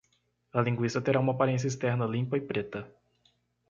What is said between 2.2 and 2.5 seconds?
e